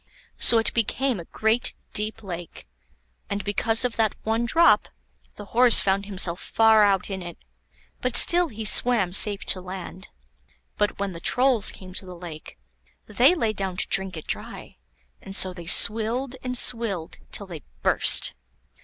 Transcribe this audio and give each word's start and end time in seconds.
So 0.39 0.57
it 0.57 0.73
became 0.73 1.19
a 1.19 1.25
great 1.25 1.75
deep 1.93 2.23
lake; 2.23 2.65
and 3.29 3.43
because 3.43 3.85
of 3.85 3.97
that 3.97 4.15
one 4.23 4.45
drop, 4.47 4.87
the 5.35 5.45
horse 5.53 5.79
found 5.79 6.07
himself 6.07 6.39
far 6.41 6.81
out 6.83 7.11
in 7.11 7.21
it, 7.21 7.37
but 8.01 8.15
still 8.15 8.47
he 8.47 8.65
swam 8.65 9.13
safe 9.13 9.45
to 9.45 9.61
land. 9.61 10.07
But 10.75 10.97
when 10.97 11.11
the 11.11 11.19
Trolls 11.19 11.69
came 11.69 11.93
to 11.93 12.05
the 12.07 12.15
lake, 12.17 12.57
they 13.05 13.35
lay 13.35 13.53
down 13.53 13.77
to 13.77 13.87
drink 13.89 14.17
it 14.17 14.25
dry; 14.25 14.77
and 15.21 15.35
so 15.35 15.53
they 15.53 15.67
swilled 15.67 16.35
and 16.41 16.57
swilled 16.57 17.19
till 17.31 17.45
they 17.45 17.61
burst. 17.83 18.33